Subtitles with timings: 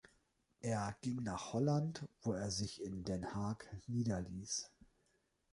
[0.61, 4.71] Er ging nach Holland, wo er sich in Den Haag niederließ.